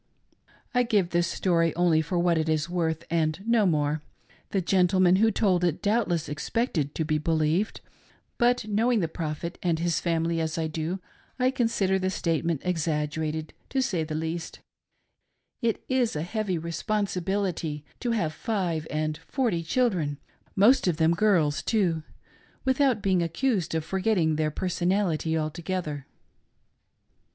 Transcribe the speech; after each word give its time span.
I 0.73 0.81
give 0.81 1.11
this 1.11 1.27
story 1.27 1.75
only 1.75 2.01
for 2.01 2.17
what 2.17 2.35
it 2.39 2.49
is 2.49 2.67
worth 2.67 3.03
and 3.11 3.39
no 3.45 3.67
more. 3.67 4.01
The 4.49 4.59
gentleman 4.59 5.17
who 5.17 5.29
told 5.29 5.63
it 5.63 5.79
doubtless 5.79 6.27
expected 6.27 6.95
to 6.95 7.05
be 7.05 7.19
believed; 7.19 7.81
but 8.39 8.65
knowing 8.67 9.01
the 9.01 9.07
Prophet 9.07 9.59
and 9.61 9.77
his 9.77 9.99
family, 9.99 10.41
as 10.41 10.57
I 10.57 10.65
do, 10.65 10.99
I 11.37 11.51
consider 11.51 11.99
the 11.99 12.09
statement 12.09 12.63
exaggerated, 12.65 13.53
to 13.69 13.79
say 13.79 14.03
the 14.03 14.15
least 14.15 14.59
It 15.61 15.83
is 15.87 16.15
a 16.15 16.23
heavy 16.23 16.57
responsibility 16.57 17.85
to 17.99 18.09
have 18.09 18.33
five 18.33 18.87
and 18.89 19.17
forty 19.19 19.61
children— 19.61 20.17
most 20.65 20.87
of 20.87 20.97
them 20.97 21.13
girls, 21.13 21.61
too— 21.61 22.01
without 22.65 23.03
being 23.03 23.21
accused 23.21 23.75
of 23.75 23.85
forgetting 23.85 24.35
their 24.35 24.49
person 24.49 24.89
ality 24.89 25.39
altogether. 25.39 26.07